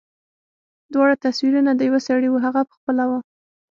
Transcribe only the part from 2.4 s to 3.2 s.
هغه پخپله و.